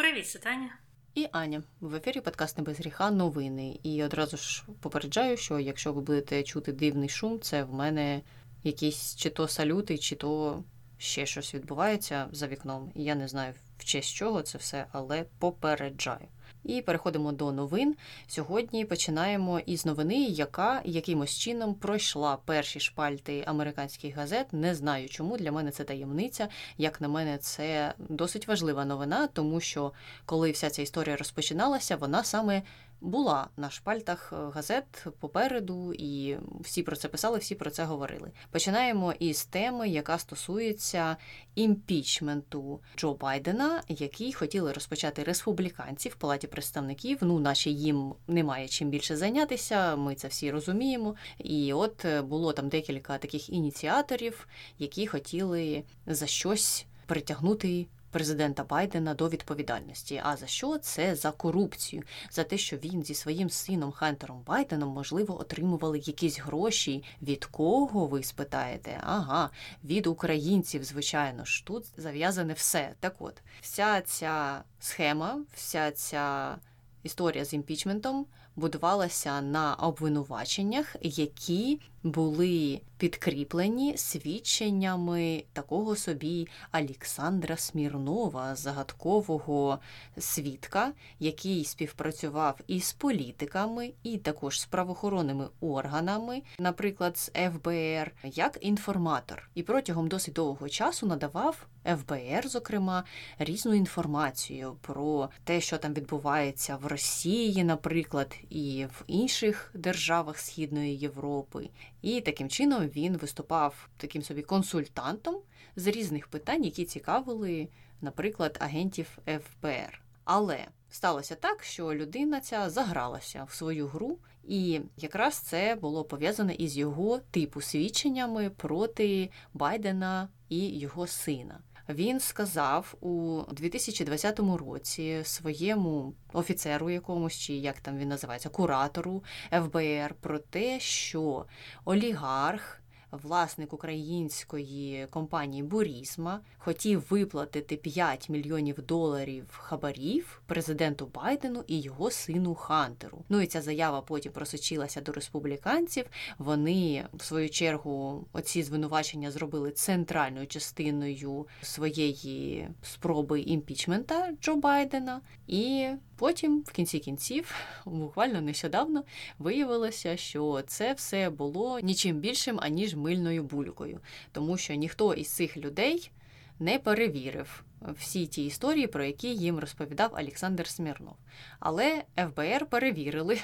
[0.00, 0.74] Привіт, це Таня.
[1.14, 3.80] І Аня в ефірі подкаст «Не без гріха новини.
[3.82, 8.20] І одразу ж попереджаю, що якщо ви будете чути дивний шум, це в мене
[8.64, 10.62] якісь чи то салюти, чи то
[10.98, 12.92] ще щось відбувається за вікном.
[12.94, 16.26] Я не знаю в честь чого це все, але попереджаю.
[16.64, 17.96] І переходимо до новин.
[18.26, 24.46] Сьогодні починаємо із новини, яка якимось чином пройшла перші шпальти американських газет.
[24.52, 25.36] Не знаю чому.
[25.36, 26.48] Для мене це таємниця.
[26.78, 29.92] Як на мене, це досить важлива новина, тому що
[30.24, 32.62] коли вся ця історія розпочиналася, вона саме
[33.00, 38.30] була на шпальтах е, газет попереду, і всі про це писали, всі про це говорили.
[38.50, 41.16] Починаємо із теми, яка стосується
[41.54, 47.18] імпічменту Джо Байдена, який хотіли розпочати республіканці в палаті представників.
[47.20, 49.96] Ну, наче їм немає чим більше зайнятися.
[49.96, 51.14] Ми це всі розуміємо.
[51.38, 54.48] І от е, було там декілька таких ініціаторів,
[54.78, 60.20] які хотіли за щось притягнути президента Байдена до відповідальності.
[60.24, 62.02] А за що це за корупцію?
[62.30, 67.04] За те, що він зі своїм сином Хентером Байденом, можливо, отримували якісь гроші.
[67.22, 69.00] Від кого ви спитаєте?
[69.02, 69.50] Ага,
[69.84, 72.94] від українців, звичайно ж, тут зав'язане все.
[73.00, 76.56] Так от, вся ця схема, вся ця
[77.02, 89.78] історія з імпічментом будувалася на обвинуваченнях, які були підкріплені свідченнями такого собі Олександра Смірнова, загадкового
[90.18, 99.50] свідка, який співпрацював із політиками, і також з правоохоронними органами, наприклад, з ФБР, як інформатор,
[99.54, 103.04] і протягом досить довгого часу надавав ФБР, зокрема,
[103.38, 110.96] різну інформацію про те, що там відбувається в Росії, наприклад, і в інших державах Східної
[110.96, 111.68] Європи.
[112.02, 115.36] І таким чином він виступав таким собі консультантом
[115.76, 117.68] з різних питань, які цікавили,
[118.00, 120.00] наприклад, агентів ФБР.
[120.24, 126.54] Але сталося так, що людина ця загралася в свою гру, і якраз це було пов'язане
[126.54, 131.60] із його типу свідченнями проти Байдена і його сина.
[131.94, 140.14] Він сказав у 2020 році своєму офіцеру якомусь, чи як там він називається, куратору ФБР
[140.20, 141.46] про те, що
[141.84, 142.80] олігарх
[143.12, 152.54] власник української компанії Бурісма хотів виплатити 5 мільйонів доларів хабарів президенту Байдену і його сину
[152.54, 153.24] Хантеру.
[153.28, 156.04] Ну і ця заява потім просочилася до республіканців.
[156.38, 165.88] Вони в свою чергу оці звинувачення зробили центральною частиною своєї спроби імпічмента Джо Байдена і
[166.16, 169.04] Потім, в кінці кінців, буквально нещодавно,
[169.38, 174.00] виявилося, що це все було нічим більшим, аніж мильною булькою,
[174.32, 176.10] тому що ніхто із цих людей
[176.58, 181.16] не перевірив всі ті історії, про які їм розповідав Олександр Смірнов.
[181.60, 183.38] Але ФБР перевірили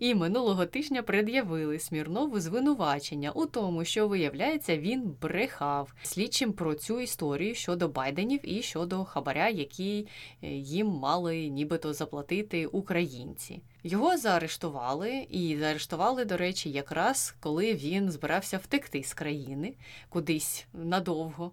[0.00, 7.00] і минулого тижня пред'явили Смірнову звинувачення у тому, що, виявляється, він брехав слідчим про цю
[7.00, 10.08] історію щодо Байденів і щодо хабаря, який
[10.42, 13.62] е, їм мали нібито заплатити українці.
[13.84, 19.74] Його заарештували, і заарештували, до речі, якраз коли він збирався втекти з країни
[20.08, 21.52] кудись надовго.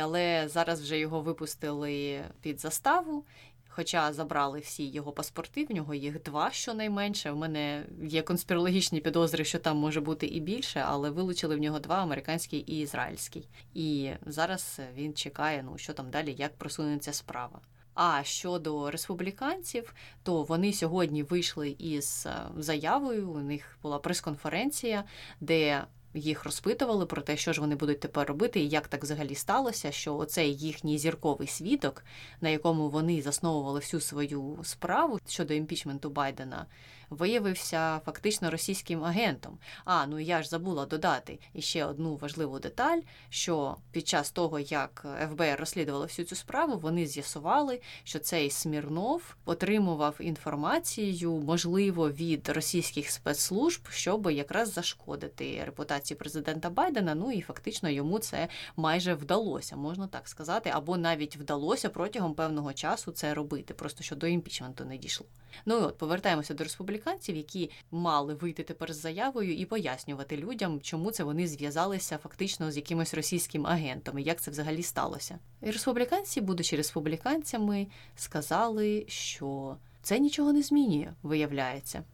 [0.00, 3.24] Але зараз вже його випустили під заставу.
[3.68, 7.30] Хоча забрали всі його паспорти, в нього їх два щонайменше.
[7.30, 11.78] В мене є конспірологічні підозри, що там може бути і більше, але вилучили в нього
[11.78, 13.48] два американський і ізраїльський.
[13.74, 17.60] І зараз він чекає, ну що там далі, як просунеться справа.
[17.94, 23.30] А щодо республіканців, то вони сьогодні вийшли із е, заявою.
[23.30, 25.04] У них була прес-конференція,
[25.40, 25.84] де
[26.14, 29.92] їх розпитували про те, що ж вони будуть тепер робити, і як так взагалі сталося,
[29.92, 32.04] що оцей їхній зірковий свідок,
[32.40, 36.66] на якому вони засновували всю свою справу щодо імпічменту Байдена,
[37.10, 39.58] виявився фактично російським агентом.
[39.84, 42.98] А ну я ж забула додати іще одну важливу деталь:
[43.28, 49.36] що під час того, як ФБР розслідувало всю цю справу, вони з'ясували, що цей Смірнов
[49.44, 57.14] отримував інформацію, можливо, від російських спецслужб, щоб якраз зашкодити репутації президента Байдена.
[57.14, 62.72] Ну і фактично йому це майже вдалося, можна так сказати, або навіть вдалося протягом певного
[62.72, 65.26] часу це робити, просто що до імпічменту не дійшло.
[65.66, 66.99] Ну і от повертаємося до республіканців,
[67.32, 72.76] які мали вийти тепер з заявою і пояснювати людям, чому це вони зв'язалися фактично з
[72.76, 75.38] якимось російським агентом, і як це взагалі сталося.
[75.62, 77.86] І республіканці, будучи республіканцями,
[78.16, 82.04] сказали, що це нічого не змінює, виявляється.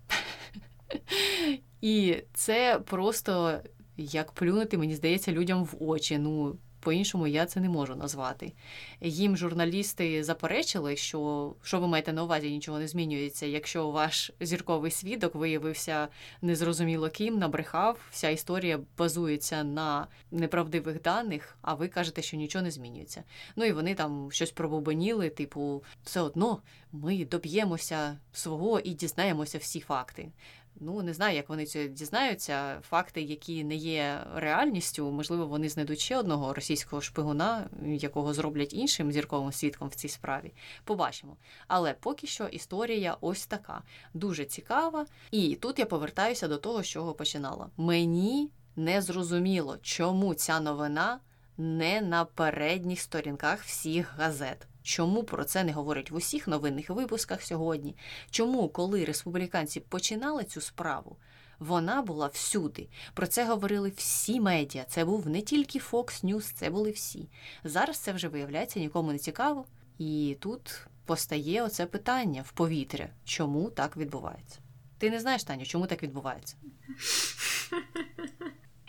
[1.80, 3.60] І це просто
[3.96, 6.18] як плюнути, мені здається, людям в очі.
[6.18, 6.56] Ну,
[6.86, 8.52] по-іншому я це не можу назвати.
[9.00, 13.46] Їм журналісти заперечили, що що ви маєте на увазі, нічого не змінюється.
[13.46, 16.08] Якщо ваш зірковий свідок виявився
[16.42, 22.70] незрозуміло ким, набрехав, вся історія базується на неправдивих даних, а ви кажете, що нічого не
[22.70, 23.22] змінюється.
[23.56, 26.62] Ну і вони там щось пробубаніли, типу, все одно
[26.92, 30.28] ми доб'ємося свого і дізнаємося всі факти.
[30.80, 32.80] Ну, не знаю, як вони це дізнаються.
[32.80, 39.12] Факти, які не є реальністю, можливо, вони знайдуть ще одного російського шпигуна, якого зроблять іншим
[39.12, 40.52] зірковим свідком в цій справі.
[40.84, 41.36] Побачимо.
[41.68, 43.82] Але поки що історія ось така,
[44.14, 45.06] дуже цікава.
[45.30, 47.70] І тут я повертаюся до того, з чого починала.
[47.76, 51.20] Мені не зрозуміло, чому ця новина
[51.56, 54.66] не на передніх сторінках всіх газет.
[54.86, 57.96] Чому про це не говорять в усіх новинних випусках сьогодні?
[58.30, 61.16] Чому, коли республіканці починали цю справу,
[61.58, 62.88] вона була всюди.
[63.14, 64.84] Про це говорили всі медіа.
[64.84, 67.28] Це був не тільки Fox News, це були всі.
[67.64, 69.66] Зараз це вже виявляється нікому не цікаво.
[69.98, 74.58] І тут постає оце питання в повітря, чому так відбувається.
[74.98, 76.56] Ти не знаєш, Таню, чому так відбувається?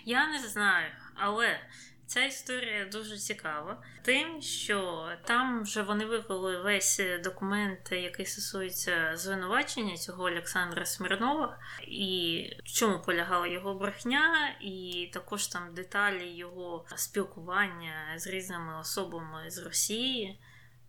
[0.05, 1.59] Я не знаю, але
[2.07, 9.97] Ця історія дуже цікава, тим, що там вже вони виклали весь документ, який стосується звинувачення
[9.97, 18.13] цього Олександра Смірнова, і в чому полягала його брехня, і також там деталі його спілкування
[18.17, 20.39] з різними особами з Росії.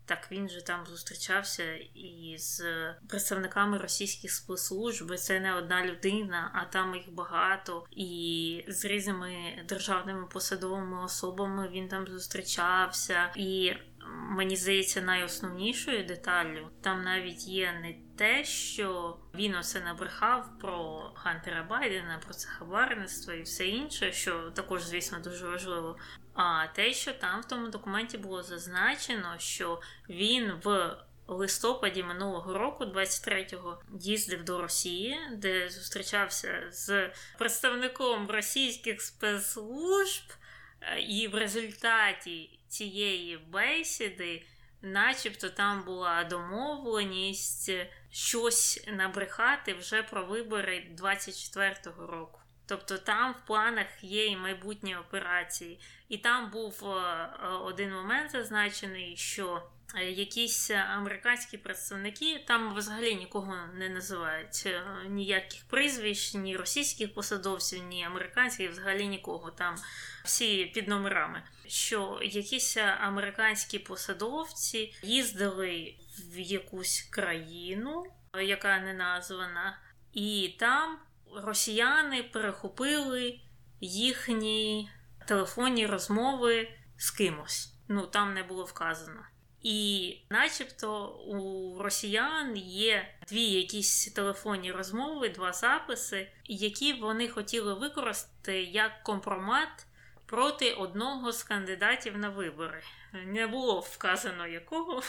[0.09, 2.63] Так він же там зустрічався із
[3.09, 5.15] представниками російських спецслужб.
[5.17, 7.87] Це не одна людина, а там їх багато.
[7.91, 13.33] І з різними державними посадовими особами він там зустрічався.
[13.37, 13.73] І
[14.11, 21.63] мені здається, найосновнішою деталлю там навіть є не те, що він оце набрехав про Хантера
[21.63, 25.97] Байдена, про це хабарництво і все інше, що також, звісно, дуже важливо.
[26.41, 30.97] А те, що там в тому документі було зазначено, що він в
[31.27, 40.23] листопаді минулого року, 23-го, їздив до Росії, де зустрічався з представником російських спецслужб,
[41.09, 44.47] і в результаті цієї бесіди,
[44.83, 47.71] начебто, там була домовленість
[48.11, 52.38] щось набрехати вже про вибори 24-го року.
[52.69, 55.81] Тобто там в планах є і майбутні операції.
[56.09, 59.63] І там був е, е, один момент зазначений, що
[59.95, 64.69] е, якісь американські представники там взагалі нікого не називають
[65.09, 69.51] ніяких прізвищ, ні російських посадовців, ні американських, взагалі нікого.
[69.51, 69.77] Там
[70.25, 71.43] всі під номерами.
[71.67, 75.95] Що якісь американські посадовці їздили
[76.35, 78.05] в якусь країну,
[78.43, 79.79] яка не названа,
[80.13, 80.99] і там
[81.37, 83.41] росіяни перехопили
[83.81, 84.91] їхні
[85.27, 87.75] телефонні розмови з кимось.
[87.89, 89.21] Ну там не було вказано.
[89.63, 98.63] І, начебто, у росіян є дві якісь телефонні розмови, два записи, які вони хотіли використати
[98.63, 99.87] як компромат
[100.27, 102.83] проти одного з кандидатів на вибори.
[103.13, 105.03] Не було вказано якого.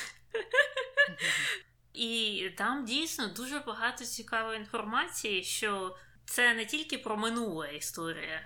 [1.94, 5.95] І там дійсно дуже багато цікавої інформації, що
[6.29, 8.41] це не тільки про минуле історія,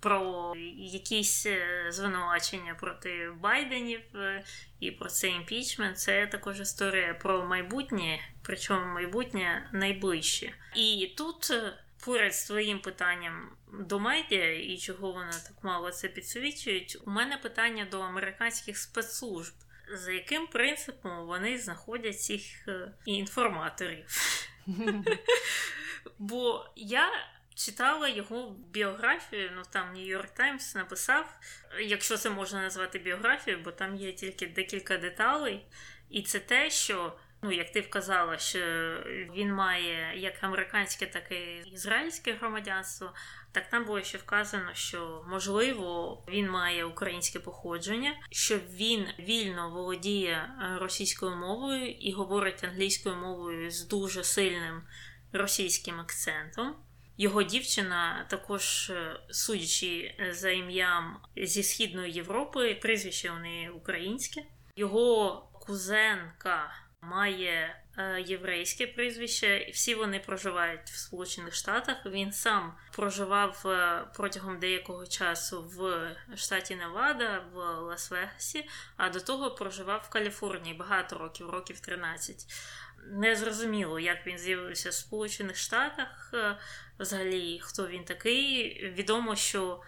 [0.00, 4.44] про якісь е, звинувачення проти Байденів е,
[4.80, 5.98] і про цей імпічмент.
[5.98, 10.52] Це також історія про майбутнє, причому майбутнє найближче.
[10.76, 11.50] І тут.
[11.50, 17.10] Е, поряд з твоїм питанням до медіа і чого вони так мало це підсвічують, у
[17.10, 19.54] мене питання до американських спецслужб,
[19.92, 22.42] за яким принципом вони знаходять цих
[23.06, 24.06] інформаторів.
[26.18, 27.10] Бо я
[27.54, 31.38] читала його біографію, ну там Нью-Йорк Таймс написав,
[31.80, 35.66] якщо це можна назвати біографією, бо там є тільки декілька деталей.
[36.10, 38.58] І це те, що, ну, як ти вказала, що
[39.34, 43.12] він має як американське, так і ізраїльське громадянство.
[43.52, 50.50] Так там було ще вказано, що можливо він має українське походження, що він вільно володіє
[50.80, 54.82] російською мовою і говорить англійською мовою з дуже сильним
[55.34, 56.74] російським акцентом.
[57.16, 64.42] Його дівчина, також е, судячи за ім'ям зі Східної Європи, прізвище у неї українське.
[64.76, 71.96] Його кузенка має е, єврейське прізвище, і всі вони проживають в Сполучених Штатах.
[72.06, 78.64] Він сам проживав е, протягом деякого часу в штаті Невада, в Лас-Вегасі,
[78.96, 82.46] а до того проживав в Каліфорнії багато років, років 13
[83.10, 86.30] не зрозуміло, як він з'явився в Сполучених Штатах.
[86.34, 86.58] Е,
[86.98, 88.78] взагалі, хто він такий.
[88.96, 89.80] Відомо, що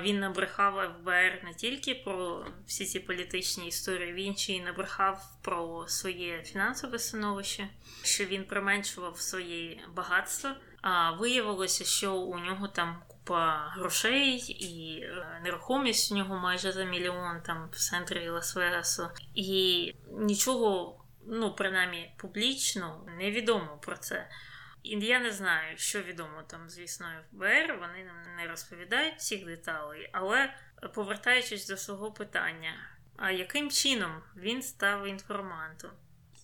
[0.00, 5.84] він набрехав ФБР не тільки про всі ці політичні історії, він ще й набрехав про
[5.88, 7.68] своє фінансове становище,
[8.02, 10.50] що він применшував своє багатство.
[10.82, 16.84] А виявилося, що у нього там купа грошей і е, нерухомість у нього майже за
[16.84, 19.08] мільйон там в центрі Лас-Вегасу.
[19.34, 20.96] І нічого,
[21.26, 24.28] ну принаймні, публічно невідомо про це.
[24.84, 30.10] І я не знаю, що відомо там, звісно, ФБР, вони нам не розповідають всіх деталей,
[30.12, 30.54] але
[30.94, 32.74] повертаючись до свого питання,
[33.16, 35.90] а яким чином він став інформантом?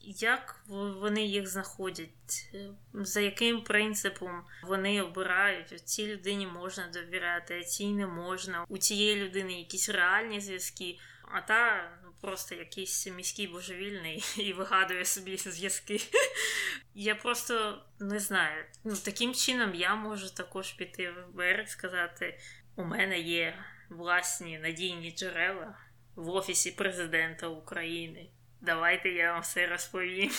[0.03, 2.51] Як вони їх знаходять?
[2.93, 5.89] За яким принципом вони обирають?
[5.89, 8.65] Цій людині можна довіряти, а цій не можна.
[8.69, 10.99] У цієї людини якісь реальні зв'язки,
[11.33, 16.01] а та просто якийсь міський божевільний і вигадує собі зв'язки.
[16.95, 18.65] Я просто не знаю.
[18.85, 22.39] Ну, Таким чином я можу також піти в берег, сказати:
[22.77, 25.79] у мене є власні надійні джерела
[26.17, 28.31] в Офісі президента України.
[28.61, 30.31] Давайте я вам все розповім.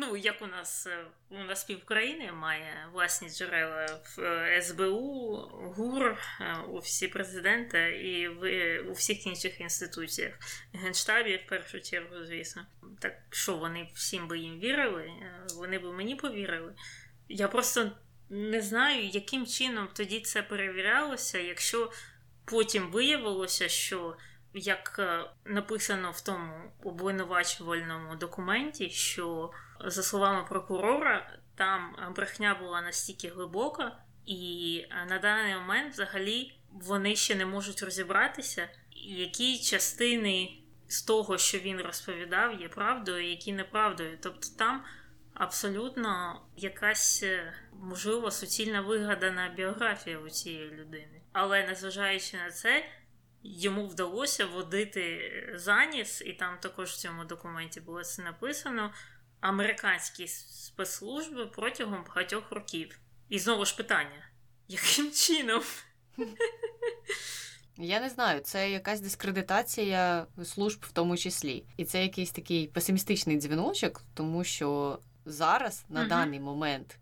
[0.03, 5.37] Ну, як у нас е, у нас півкраїни має власні джерела в е, СБУ,
[5.77, 10.35] ГУР, е, Офісі президента і в у всіх інших інституціях,
[10.73, 12.67] Генштабі, в першу чергу, звісно.
[13.01, 15.11] Так що вони всім би їм вірили,
[15.57, 16.75] вони би мені повірили.
[17.29, 17.91] Я просто
[18.31, 21.93] не знаю, яким чином тоді це перевірялося, якщо
[22.45, 24.17] потім виявилося, що
[24.55, 29.51] як е, написано в тому обвинувачувальному документі, що
[29.85, 37.17] за словами прокурора, там брехня була настільки глибока, і е, на даний момент взагалі вони
[37.17, 38.69] ще не можуть розібратися,
[39.05, 40.59] які частини
[40.89, 44.19] з того, що він розповідав, є правдою, які неправдою.
[44.23, 44.85] Тобто там
[45.35, 51.23] абсолютно якась е, можливо суцільна вигадана біографія у цієї людини.
[51.33, 52.85] Але незважаючи на це
[53.43, 58.93] йому вдалося водити заніс, і там також в цьому документі було це написано.
[59.43, 62.99] Американські спецслужби протягом багатьох років.
[63.29, 64.29] І знову ж питання:
[64.69, 65.63] яким чином?
[67.77, 71.65] Я не знаю, це якась дискредитація служб в тому числі.
[71.77, 76.99] І це якийсь такий песимістичний дзвіночок, тому що зараз, на uh даний момент,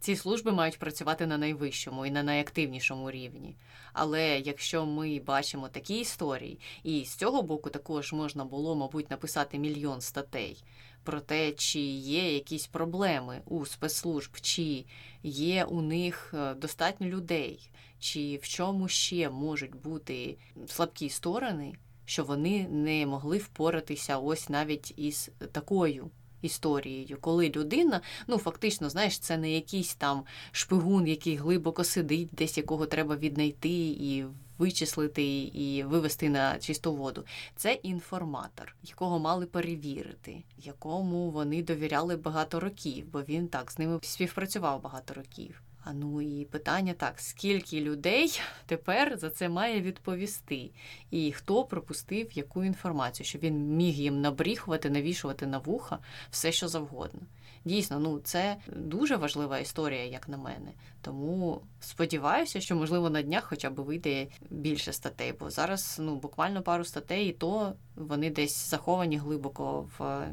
[0.00, 3.56] ці служби мають працювати на найвищому і на найактивнішому рівні.
[3.92, 9.58] Але якщо ми бачимо такі історії, і з цього боку також можна було, мабуть, написати
[9.58, 10.64] мільйон статей
[11.04, 14.84] про те, чи є якісь проблеми у спецслужб, чи
[15.22, 21.74] є у них е, достатньо людей, чи в чому ще можуть бути слабкі сторони,
[22.04, 26.10] що вони не могли впоратися ось навіть із такою
[26.42, 32.56] історією, коли людина, ну фактично, знаєш, це не якийсь там шпигун, який глибоко сидить, десь
[32.56, 34.24] якого треба віднайти і
[34.58, 37.24] вичислити і вивести на чисту воду.
[37.56, 43.98] Це інформатор, якого мали перевірити, якому вони довіряли багато років, бо він так з ними
[44.02, 45.62] співпрацював багато років.
[45.84, 50.70] А ну і питання так: скільки людей тепер за це має відповісти?
[51.10, 55.98] І хто пропустив яку інформацію, щоб він міг їм набріхувати, навішувати на вуха
[56.30, 57.20] все, що завгодно.
[57.64, 60.72] Дійсно, ну це дуже важлива історія, як на мене.
[61.02, 66.62] Тому сподіваюся, що можливо на днях хоча б вийде більше статей, бо зараз ну буквально
[66.62, 70.28] пару статей, і то вони десь заховані глибоко в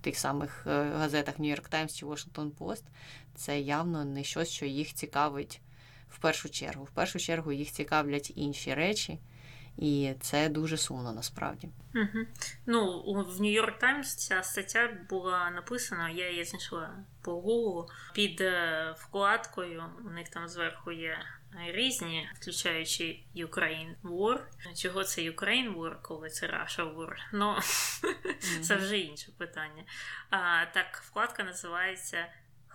[0.00, 2.82] тих самих е, газетах York Times чи Washington Post,
[3.34, 5.60] це явно не щось, що їх цікавить
[6.08, 6.84] в першу чергу.
[6.84, 9.18] В першу чергу їх цікавлять інші речі,
[9.78, 11.68] і це дуже сумно насправді.
[11.94, 12.26] Угу.
[12.66, 16.90] Ну, в York Times ця стаття була написана, я її знайшла
[17.22, 19.84] по Google, під е, вкладкою.
[20.06, 21.18] У них там зверху є
[21.66, 24.40] різні, включаючи Ukraine War.
[24.76, 27.16] Чого це Ukraine War, коли це Russia War?
[27.32, 28.60] Ну mm-hmm.
[28.62, 29.84] це вже інше питання.
[30.30, 32.26] А, Так, вкладка називається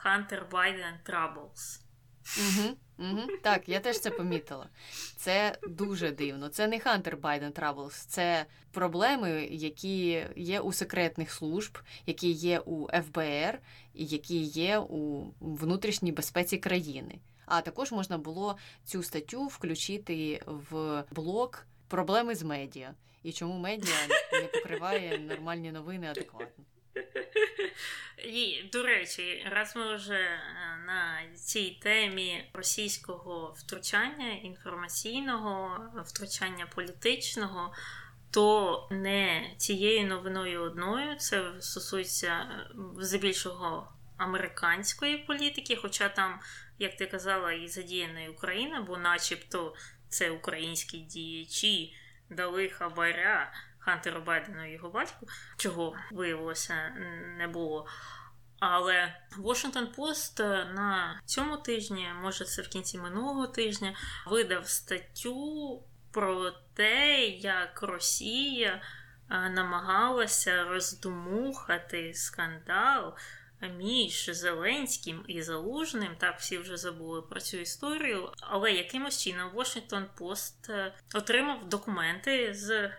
[0.06, 1.89] Hunter Biden Troubles.
[2.38, 3.22] Угу, угу.
[3.42, 4.70] Так, я теж це помітила.
[5.18, 6.50] Це дуже дивно.
[6.50, 12.88] Це не Hunter Biden Troubles, це проблеми, які є у секретних служб, які є у
[12.88, 13.60] ФБР,
[13.94, 17.20] і які є у внутрішній безпеці країни.
[17.46, 22.94] А також можна було цю статтю включити в блок проблеми з медіа
[23.24, 26.64] і чому медіа не покриває нормальні новини адекватно.
[28.26, 30.40] І, до речі, раз ми вже е,
[30.86, 37.74] на цій темі російського втручання, інформаційного втручання політичного,
[38.32, 42.68] то не цією новиною одною, це стосується е,
[43.00, 46.40] здебільшого американської політики, хоча там,
[46.80, 49.76] як ти казала, і задіяна Україна, бо начебто
[50.10, 51.96] це українські діячі
[52.30, 56.90] дали хабаря Хантеру Байдену і його батьку, чого виявилося
[57.38, 57.88] не було.
[58.60, 60.44] Але Washington Post
[60.74, 63.96] на цьому тижні, може, це в кінці минулого тижня,
[64.28, 68.82] видав статтю про те, як Росія
[69.30, 73.16] намагалася роздумухати скандал
[73.78, 76.16] між Зеленським і Залужним.
[76.18, 78.32] Так, всі вже забули про цю історію.
[78.40, 82.92] Але якимось чином Washington Post е, отримав документи з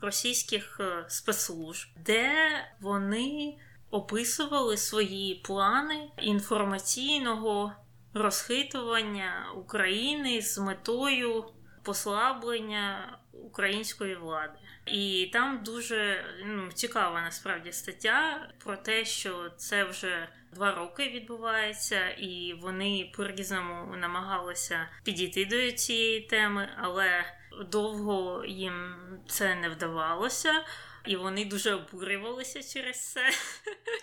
[0.00, 2.34] російських е, спецслужб, де
[2.80, 3.58] вони
[3.90, 7.72] описували свої плани інформаційного
[8.14, 11.44] розхитування України з метою
[11.82, 14.58] послаблення української влади.
[14.86, 22.08] І там дуже ну, цікава насправді стаття про те, що це вже два роки відбувається,
[22.08, 27.24] і вони по різному намагалися підійти до цієї теми, але
[27.70, 28.94] довго їм
[29.28, 30.64] це не вдавалося
[31.06, 33.30] і вони дуже обурювалися через це.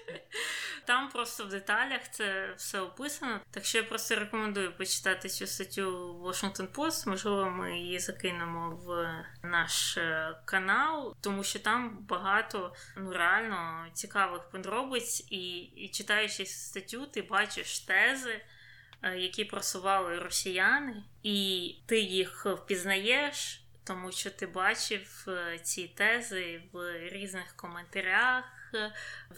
[0.85, 3.39] Там просто в деталях це все описано.
[3.51, 7.09] Так що я просто рекомендую почитати цю статтю Washington Post.
[7.09, 9.15] Можливо, ми її закинемо в
[9.47, 17.05] наш е, канал, тому що там багато ну реально цікавих подробиць, і, і читаючи статтю,
[17.05, 18.41] ти бачиш тези.
[19.03, 26.61] Е, які просували росіяни, і ти їх впізнаєш, тому що ти бачив е, ці тези
[26.71, 28.45] в різних коментарях,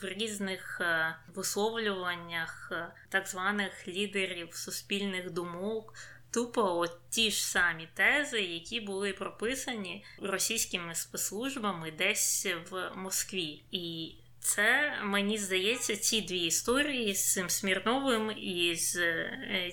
[0.01, 5.93] в різних е, висловлюваннях е, так званих лідерів суспільних думок.
[6.31, 13.63] Тупо от ті ж самі тези, які були прописані російськими спецслужбами десь в Москві.
[13.71, 18.97] І це мені здається, ці дві історії з цим Смірновим і з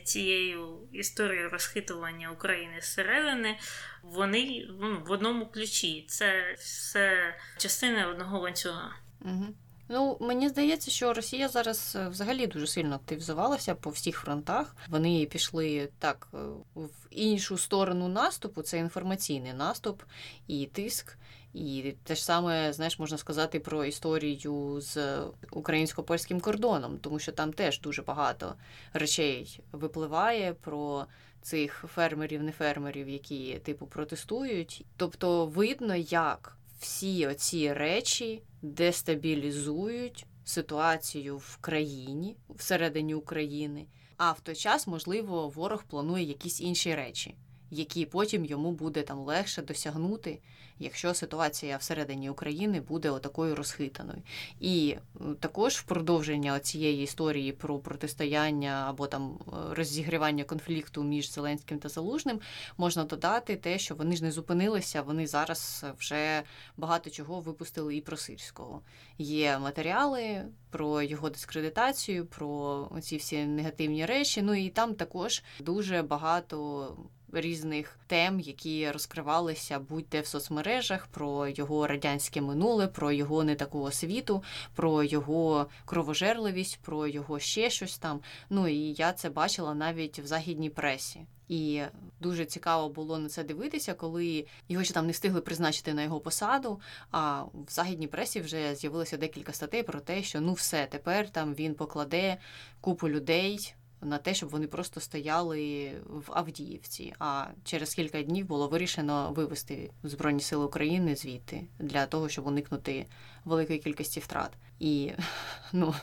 [0.05, 3.59] цією історією розхитування України зсередини
[4.03, 6.05] вони ну, в одному ключі.
[6.09, 8.93] Це все частина одного ланцюга.
[9.21, 9.47] Угу.
[9.89, 14.77] Ну, мені здається, що Росія зараз е, взагалі дуже сильно активізувалася по всіх фронтах.
[14.89, 16.37] Вони пішли так е,
[16.75, 18.63] в іншу сторону наступу.
[18.63, 20.03] Це інформаційний наступ
[20.47, 21.17] і тиск.
[21.55, 27.33] І те ж саме, знаєш, можна сказати про історію з українсько польським кордоном, тому що
[27.33, 28.55] там теж дуже багато
[28.93, 31.07] речей випливає про
[31.43, 34.85] цих фермерів, не фермерів, які типу протестують.
[34.97, 43.87] Тобто видно, як всі оці речі дестабілізують ситуацію в країні всередині України.
[44.17, 47.37] А в той час, можливо, ворог планує якісь інші речі,
[47.71, 50.41] які потім йому буде там легше досягнути
[50.83, 54.23] якщо ситуація всередині України буде отакою розхитаною.
[54.61, 54.97] І
[55.41, 61.89] також в продовження цієї історії про протистояння або там е, розігрівання конфлікту між Зеленським та
[61.89, 62.41] Залужним
[62.77, 66.43] можна додати те, що вони ж не зупинилися, вони зараз вже
[66.77, 68.83] багато чого випустили і про Сирського.
[69.19, 74.43] Є матеріали про його дискредитацію, про ці всі негативні речі.
[74.43, 76.97] Ну і там також дуже багато
[77.33, 83.81] різних тем, які розкривалися будь-де в соцмережах, про його радянське минуле, про його не таку
[83.81, 84.43] освіту,
[84.75, 88.21] про його кровожерливість, про його ще щось там.
[88.51, 91.21] Ну і я це бачила навіть в західній пресі.
[91.49, 91.83] І
[92.21, 96.21] дуже цікаво було на це дивитися, коли його ще там не встигли призначити на його
[96.21, 96.81] посаду.
[97.11, 101.55] А в західній пресі вже з'явилося декілька статей про те, що ну все тепер там
[101.55, 102.37] він покладе
[102.81, 107.15] купу людей на те, щоб вони просто стояли в Авдіївці.
[107.19, 113.07] А через кілька днів було вирішено вивести Збройні Сили України звідти для того, щоб уникнути
[113.45, 114.51] великої кількості втрат.
[114.81, 115.13] І
[115.73, 115.95] ну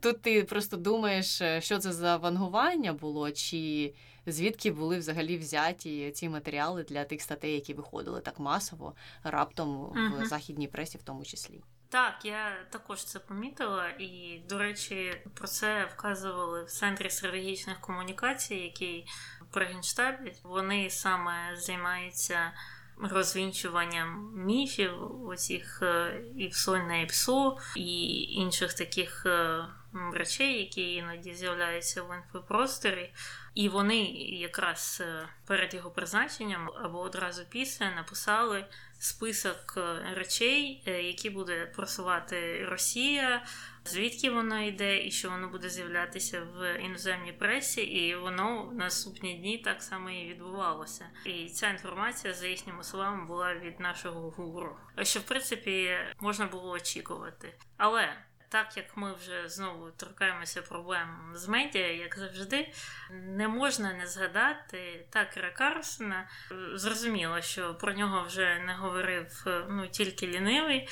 [0.00, 3.94] тут ти просто думаєш, що це за вангування було, чи
[4.26, 10.26] звідки були взагалі взяті ці матеріали для тих статей, які виходили так масово, раптом в
[10.26, 11.60] західній пресі, в тому числі.
[11.92, 18.54] Так, я також це помітила, і, до речі, про це вказували в центрі стратегічних комунікацій,
[18.54, 19.06] який
[19.50, 22.52] при генштабі вони саме займаються
[22.96, 29.64] розвінчуванням міфів, оцих е, і всольне і псо, і інших таких е,
[30.12, 33.14] речей, які іноді з'являються в інфопросторі.
[33.54, 34.04] І вони
[34.40, 38.64] якраз е, перед його призначенням або одразу після написали
[39.02, 43.44] список е, речей, е, які буде просувати Росія,
[43.84, 49.34] звідки воно йде, і що воно буде з'являтися в іноземній пресі, і воно в наступні
[49.34, 51.06] дні так само і відбувалося.
[51.24, 54.76] І ця інформація, за їхніми словами, була від нашого гуру.
[55.02, 57.54] Що в принципі можна було очікувати.
[57.76, 58.16] Але
[58.52, 62.72] так як ми вже знову торкаємося проблем з медіа, як завжди,
[63.10, 66.28] не можна не згадати Такера Карсона.
[66.74, 70.88] Зрозуміло, що про нього вже не говорив ну, тільки лінивий,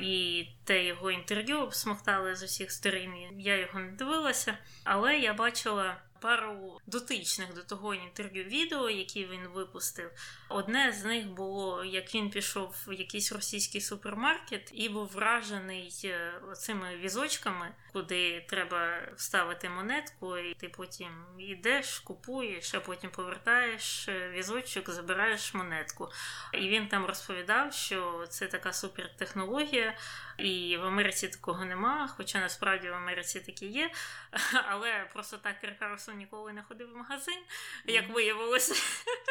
[0.00, 3.40] і те його інтерв'ю обсмоктали з усіх сторін.
[3.40, 9.48] Я його не дивилася, але я бачила пару дотичних до того інтерв'ю відео, які він
[9.54, 10.10] випустив.
[10.48, 16.32] Одне з них було, як він пішов в якийсь російський супермаркет і був вражений е,
[16.56, 24.30] цими візочками, куди треба вставити монетку, і ти потім йдеш, купуєш, а потім повертаєш е,
[24.30, 26.08] візочок, забираєш монетку.
[26.52, 29.96] І він там розповідав, що це така супертехнологія,
[30.38, 33.90] і в Америці такого нема, хоча насправді в Америці такі є.
[34.68, 37.38] Але просто так Карлсон ніколи не ходив в магазин,
[37.86, 38.74] як виявилося.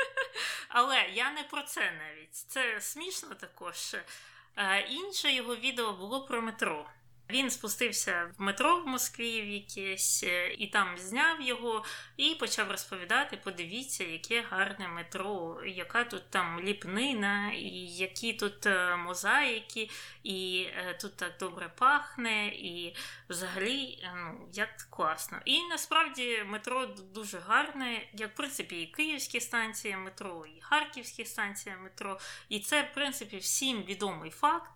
[0.70, 2.36] Але я не про це навіть.
[2.36, 3.96] Це смішно також.
[4.58, 6.90] Е, інше його відео було про метро.
[7.32, 11.86] Він спустився в метро в Москві в якесь е, і там зняв його
[12.18, 18.96] і почав розповідати: подивіться, яке гарне метро, яка тут там ліпнина, і які тут е,
[18.96, 19.90] мозаїки,
[20.24, 22.96] і е, тут так добре пахне, і
[23.30, 25.40] взагалі ну, як класно.
[25.46, 31.76] І насправді метро дуже гарне, як в принципі і київські станції метро, і харківські станції
[31.84, 32.20] метро.
[32.50, 34.70] І це, в принципі, всім відомий факт.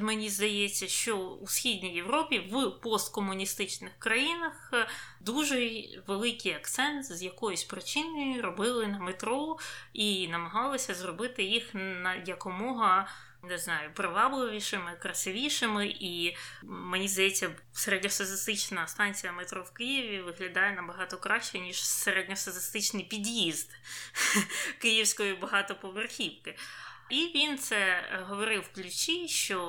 [0.00, 4.86] Мені здається, що у схід Східній Європі в посткомуністичних країнах е,
[5.20, 9.58] дуже великий акцент з якоюсь причиною робили на метро
[9.92, 13.08] і намагалися зробити їх на якомога.
[13.42, 21.58] Не знаю, привабливішими, красивішими, і мені здається, середньостатистична станція метро в Києві виглядає набагато краще,
[21.58, 23.70] ніж середньостатистичний під'їзд
[24.78, 26.56] київської багатоповерхівки.
[27.10, 29.60] І він це е, говорив в ключі, що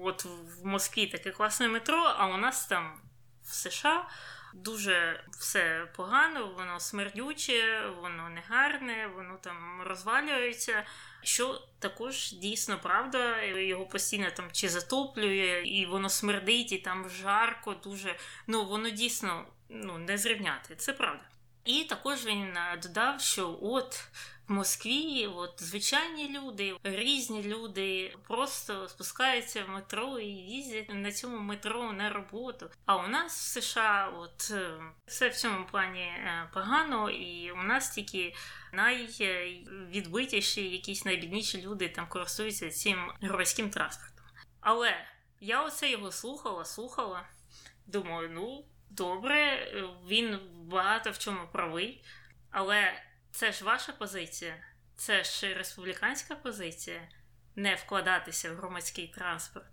[0.00, 3.00] от в Москві таке класне метро, а у нас там
[3.44, 4.08] в США
[4.54, 10.86] дуже все погано, воно смердюче, воно негарне, воно там розвалюється.
[11.22, 17.74] Що також дійсно правда, його постійно там чи затоплює, і воно смердить, і там жарко,
[17.74, 20.76] дуже ну воно дійсно ну не зрівняти.
[20.76, 21.24] Це правда.
[21.64, 24.04] І також він е, додав, що от
[24.52, 31.92] Москві от звичайні люди, різні люди просто спускаються в метро і їздять на цьому метро
[31.92, 32.70] на роботу.
[32.86, 37.62] А у нас в США от е, все в цьому плані е, погано, і у
[37.62, 38.34] нас тільки
[38.72, 44.24] найвідбитіші, якісь найбідніші люди там користуються цим громадським транспортом.
[44.60, 45.06] Але
[45.40, 47.26] я оце його слухала, слухала.
[47.86, 49.66] Думаю, ну добре,
[50.08, 52.04] він багато в чому правий,
[52.50, 54.54] але це ж ваша позиція,
[54.96, 57.08] це ж республіканська позиція
[57.56, 59.66] не вкладатися в громадський транспорт.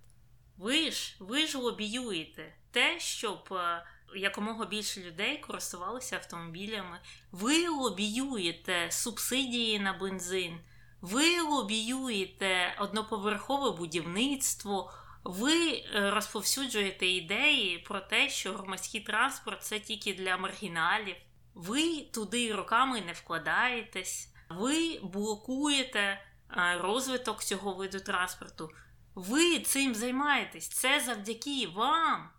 [0.57, 6.99] Ви ж ви ж лобіюєте те, щоб е, якомога більше людей користувалися автомобілями.
[7.31, 10.59] Ви лобіюєте субсидії на бензин,
[11.01, 14.93] ви лобіюєте одноповерхове будівництво.
[15.23, 21.15] Ви е, розповсюджуєте ідеї про те, що громадський транспорт це тільки для маргіналів.
[21.59, 28.69] Ви туди роками не вкладаєтесь, ви блокуєте е, розвиток цього виду транспорту.
[29.15, 30.67] Ви цим займаєтесь.
[30.69, 32.29] Це завдяки вам.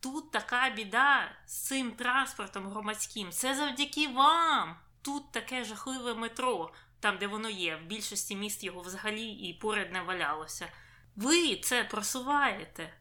[0.00, 3.30] Тут така біда з цим транспортом громадським.
[3.30, 4.76] Це завдяки вам.
[5.02, 7.76] Тут таке жахливе метро, там, де воно є.
[7.76, 10.68] В більшості міст його взагалі і поряд не валялося.
[11.16, 12.94] Ви це просуваєте.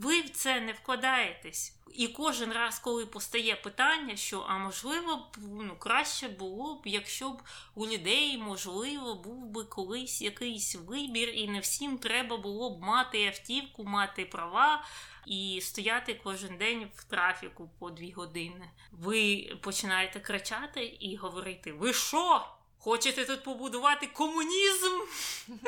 [0.00, 1.76] Ви в це не вкладаєтесь.
[1.94, 7.42] І кожен раз, коли постає питання, що а можливо ну, краще було б, якщо б
[7.74, 13.26] у людей, можливо, був би колись якийсь вибір, і не всім треба було б мати
[13.26, 14.84] автівку, мати права
[15.26, 18.70] і стояти кожен день в трафіку по дві години.
[18.92, 22.46] Ви починаєте кричати і говорити: Ви що?
[22.78, 25.00] Хочете тут побудувати комунізм?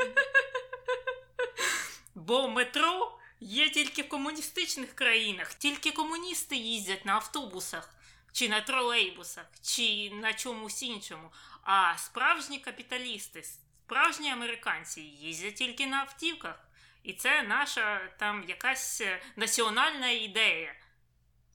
[2.15, 3.19] Бо метро.
[3.45, 7.95] Є тільки в комуністичних країнах, тільки комуністи їздять на автобусах,
[8.33, 11.33] чи на тролейбусах, чи на чомусь іншому.
[11.63, 16.69] А справжні капіталісти, справжні американці їздять тільки на автівках.
[17.03, 20.75] І це наша там якась е, національна ідея.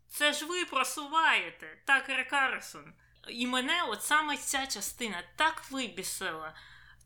[0.10, 2.94] Це ж ви просуваєте, так Карсон.
[3.30, 6.54] І мене от саме ця частина так вибісила.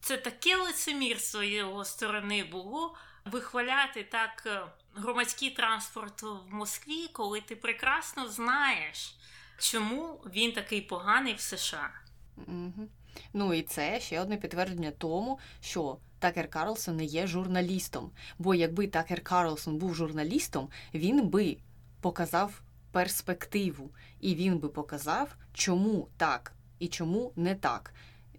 [0.01, 4.61] Це таке лицемірство його сторони було вихваляти так е,
[4.95, 9.15] громадський транспорт в Москві, коли ти прекрасно знаєш,
[9.59, 11.89] чому він такий поганий в США.
[12.37, 12.87] Угу.
[13.33, 18.11] Ну і це ще одне підтвердження тому, що Такер Карлсон не є журналістом.
[18.39, 21.57] Бо якби Такер Карлсон був журналістом, він би
[22.01, 27.93] показав перспективу, і він би показав, чому так і чому не так.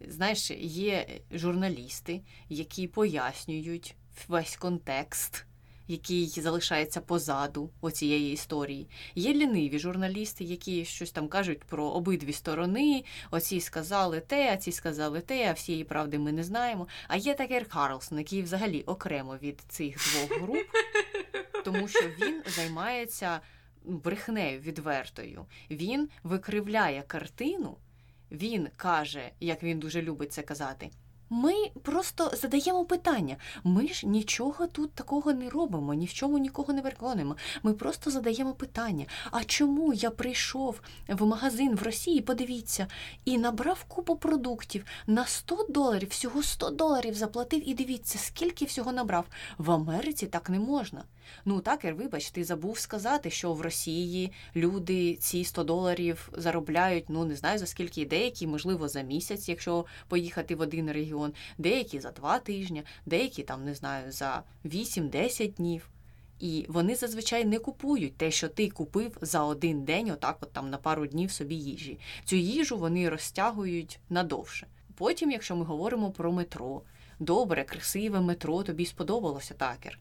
[0.09, 3.97] Знаєш, є журналісти, які пояснюють
[4.29, 5.47] весь контекст
[5.89, 8.89] який залишається позаду оцієї історії.
[9.15, 13.05] Є ліниві журналісти, які щось там кажуть про обидві сторони.
[13.31, 16.89] Оці сказали те, а ці сказали те, а всієї правди ми не знаємо.
[17.09, 20.67] А є Такер Карлсон, який взагалі окремо від цих двох груп,
[21.65, 23.41] тому що він займається
[23.85, 25.47] брехнею відвертою.
[25.71, 27.77] Він викривляє картину.
[28.31, 30.91] Він каже, як він дуже любить це казати.
[31.35, 33.37] Ми просто задаємо питання.
[33.65, 37.37] Ми ж нічого тут такого не робимо, ні в чому нікого не переконуємо.
[37.63, 39.07] Ми просто задаємо питання.
[39.31, 42.87] А чому я прийшов в магазин в Росії, подивіться,
[43.25, 48.93] і набрав купу продуктів на 100 доларів, всього 100 доларів заплатив, і дивіться, скільки всього
[48.93, 49.25] набрав.
[49.59, 51.05] В Америці так не можна.
[51.45, 57.25] Ну, такер, вибач, ти забув сказати, що в Росії люди ці 100 доларів заробляють, ну
[57.25, 62.11] не знаю за скільки, деякі, можливо, за місяць, якщо поїхати в один регіон, деякі за
[62.11, 65.89] два тижні, деякі там, не знаю, за 8-10 днів.
[66.41, 70.71] І вони зазвичай не купують те, що ти купив за один день, отак, от там
[70.71, 71.99] на пару днів собі їжі.
[72.25, 74.67] Цю їжу вони розтягують надовше.
[74.95, 76.83] Потім, якщо ми говоримо про метро,
[77.19, 79.99] добре, красиве метро, тобі сподобалося такер.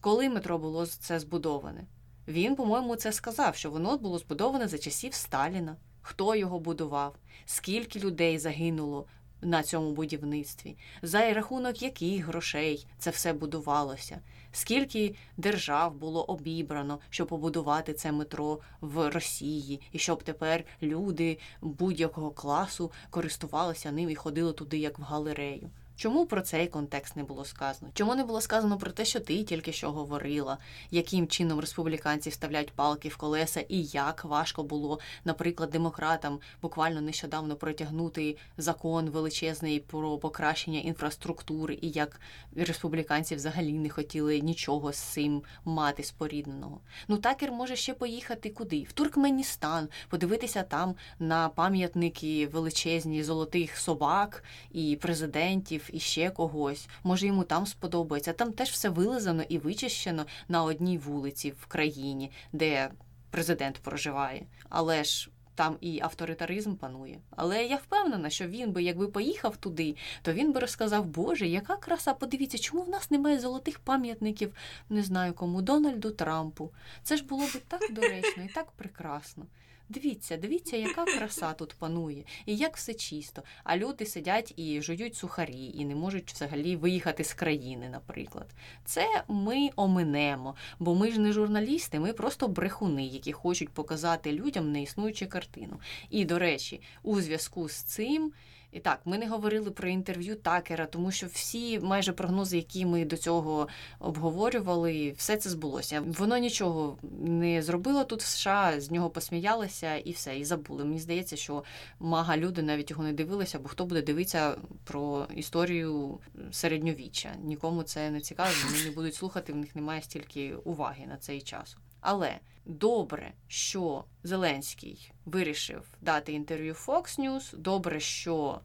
[0.00, 1.84] Коли метро було це збудоване?
[2.28, 5.76] Він, по-моєму, це сказав, що воно було збудоване за часів Сталіна.
[6.02, 9.06] Хто його будував, скільки людей загинуло
[9.42, 14.20] на цьому будівництві, за рахунок яких грошей це все будувалося,
[14.52, 22.30] скільки держав було обібрано, щоб побудувати це метро в Росії, і щоб тепер люди будь-якого
[22.30, 25.70] класу користувалися ним і ходили туди як в галерею.
[25.96, 27.90] Чому про цей контекст не було сказано?
[27.94, 30.58] Чому не було сказано про те, що ти тільки що говорила,
[30.90, 37.56] яким чином республіканці вставляють палки в колеса, і як важко було, наприклад, демократам буквально нещодавно
[37.56, 42.20] протягнути закон величезний про покращення інфраструктури, і як
[42.56, 46.80] республіканці взагалі не хотіли нічого з цим мати спорідненого?
[47.08, 48.82] Ну такер може ще поїхати куди?
[48.82, 56.88] В Туркменістан, подивитися там на пам'ятники величезні золотих собак і президентів і ще когось.
[57.04, 58.32] Може йому там сподобається.
[58.32, 62.90] Там теж все вилизано і вичищено на одній вулиці в країні, де
[63.30, 64.46] президент проживає.
[64.68, 65.30] Але ж.
[65.54, 67.18] Там і авторитаризм панує.
[67.30, 71.76] Але я впевнена, що він би, якби поїхав туди, то він би розказав, Боже, яка
[71.76, 74.54] краса, подивіться, чому в нас немає золотих пам'ятників,
[74.88, 76.72] не знаю кому, Дональду Трампу.
[77.02, 79.46] Це ж було б так доречно і так прекрасно.
[79.88, 83.42] Дивіться, дивіться, яка краса тут панує, і як все чисто.
[83.64, 88.46] А люди сидять і жують сухарі, і не можуть взагалі виїхати з країни, наприклад.
[88.84, 94.72] Це ми оминемо, бо ми ж не журналісти, ми просто брехуни, які хочуть показати людям
[94.72, 95.80] неіснуючу картину.
[96.10, 98.32] І, до речі, у зв'язку з цим.
[98.76, 103.04] І так, ми не говорили про інтерв'ю такера, тому що всі майже прогнози, які ми
[103.04, 106.02] до цього обговорювали, все це збулося.
[106.06, 110.84] Воно нічого не зробило тут в США, з нього посміялися і все, і забули.
[110.84, 111.64] Мені здається, що
[112.00, 116.18] мага люди навіть його не дивилися, бо хто буде дивитися про історію
[116.50, 117.34] середньовіччя.
[117.42, 121.40] Нікому це не цікаво, вони не будуть слухати, в них немає стільки уваги на цей
[121.40, 121.76] час.
[122.00, 128.60] Але добре, що Зеленський вирішив дати інтерв'ю Fox News, Добре, що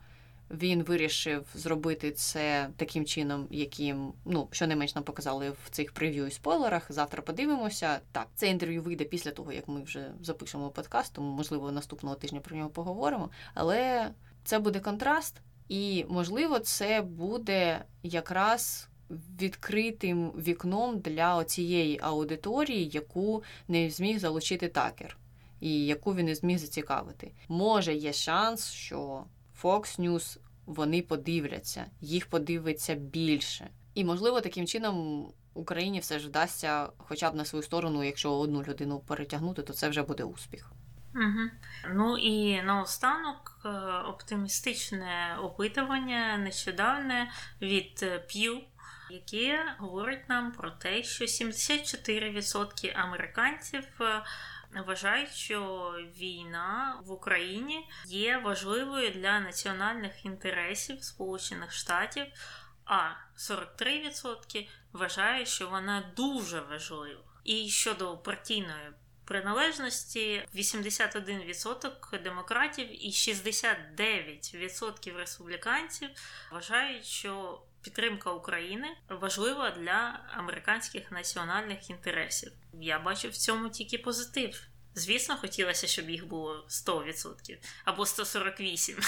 [0.51, 5.91] він вирішив зробити це таким чином, яким ну що не менш нам показали в цих
[5.91, 6.91] прев'ю і спойлерах.
[6.91, 7.99] Завтра подивимося.
[8.11, 12.39] Так, це інтерв'ю вийде після того, як ми вже запишемо подкаст, тому можливо наступного тижня
[12.39, 13.29] про нього поговоримо.
[13.53, 14.11] Але
[14.43, 18.87] це буде контраст, і можливо, це буде якраз
[19.41, 25.17] відкритим вікном для цієї аудиторії, яку не зміг залучити такер,
[25.61, 27.31] і яку він не зміг зацікавити.
[27.47, 29.25] Може, є шанс, що
[29.63, 33.69] Fox News вони подивляться, їх подивиться більше.
[33.93, 38.63] І, можливо, таким чином Україні все ж вдасться хоча б на свою сторону, якщо одну
[38.63, 40.71] людину перетягнути, то це вже буде успіх.
[41.15, 41.49] Угу.
[41.95, 43.69] Ну і наостанок е,
[44.09, 48.61] оптимістичне опитування нещодавне від Pew
[49.11, 54.23] яке говорить нам про те, що 74% американців е,
[54.75, 62.25] вважають, що війна в Україні є важливою для національних інтересів Сполучених Штатів,
[62.85, 67.23] а 43% вважають, що вона дуже важлива.
[67.43, 68.91] І щодо партійної
[69.25, 76.09] приналежності 81% демократів і 69% республіканців
[76.51, 82.51] вважають, що підтримка України важлива для американських національних інтересів.
[82.73, 84.67] Я бачу в цьому тільки позитив.
[84.95, 89.03] Звісно, хотілося, щоб їх було 100% або 148%.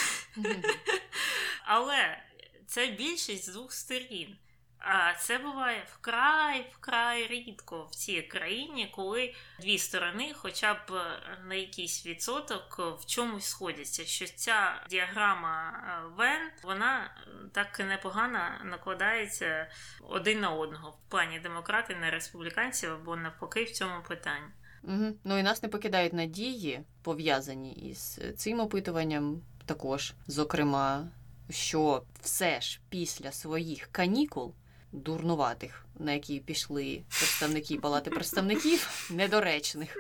[1.66, 2.24] Але
[2.68, 4.38] це більшість з двох сторін.
[4.86, 11.02] А це буває вкрай вкрай рідко в цій країні, коли дві сторони, хоча б
[11.48, 14.06] на якийсь відсоток, в чомусь сходяться.
[14.06, 15.74] Що ця діаграма
[16.18, 17.16] Вен вона
[17.52, 19.70] так непогано накладається
[20.10, 24.48] один на одного в плані демократи на республіканців або навпаки в цьому питанні.
[24.84, 25.18] Угу.
[25.24, 31.08] Ну і нас не покидають надії, пов'язані із цим опитуванням, також, зокрема,
[31.50, 34.56] що все ж після своїх канікул
[34.94, 39.98] дурнуватих, на які пішли представники палати представників, недоречних.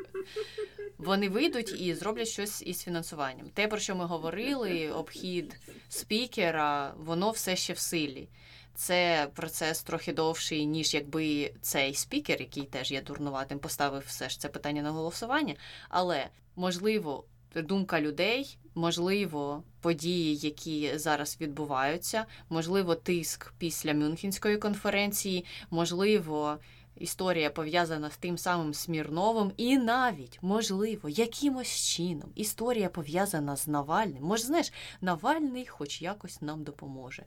[0.97, 3.49] Вони вийдуть і зроблять щось із фінансуванням.
[3.53, 5.55] Те, про що ми говорили, обхід
[5.89, 8.29] спікера, воно все ще в силі.
[8.75, 14.39] Це процес трохи довший, ніж якби цей спікер, який теж є дурнуватим, поставив все ж
[14.39, 15.55] це питання на голосування.
[15.89, 17.23] Але можливо,
[17.61, 26.57] думка людей, можливо, події, які зараз відбуваються, можливо, тиск після Мюнхенської конференції, можливо.
[26.95, 34.23] Історія пов'язана з тим самим Смірновим, і навіть, можливо, якимось чином історія пов'язана з Навальним.
[34.23, 37.25] Може, знаєш, Навальний хоч якось нам допоможе.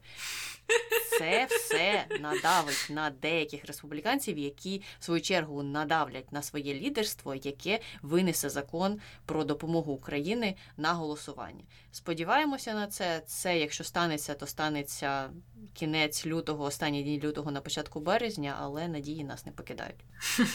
[1.19, 7.79] Це все надавить на деяких республіканців, які в свою чергу надавлять на своє лідерство, яке
[8.01, 11.63] винесе закон про допомогу України на голосування.
[11.91, 13.21] Сподіваємося на це.
[13.27, 15.29] Це, якщо станеться, то станеться
[15.73, 20.03] кінець лютого, останні дні лютого на початку березня, але надії нас не покидають.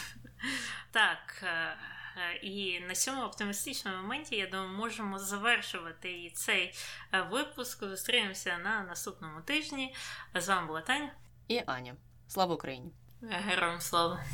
[0.91, 1.45] Так.
[2.41, 6.73] І на цьому оптимістичному моменті, я думаю, можемо завершувати цей
[7.31, 7.79] випуск.
[7.83, 9.95] Зустрінемося на наступному тижні.
[10.35, 11.11] З вами була Таня
[11.47, 11.95] і Аня.
[12.27, 12.91] Слава Україні!
[13.21, 14.25] Героям слава!